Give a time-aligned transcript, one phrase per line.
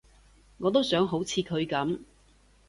[0.57, 1.99] 我都想好似佢噉